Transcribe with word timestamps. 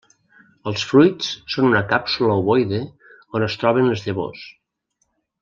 Els 0.69 0.85
fruits 0.91 1.27
són 1.55 1.67
una 1.67 1.81
càpsula 1.91 2.39
ovoide 2.45 2.81
on 3.41 3.47
es 3.49 3.59
troben 3.65 3.87
les 3.93 4.07
llavors. 4.09 4.49